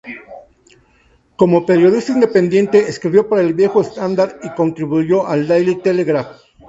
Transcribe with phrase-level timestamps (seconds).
[1.37, 6.41] Como periodista independiente escribió para el viejo Standard y contribuyó al Daily Telegraph.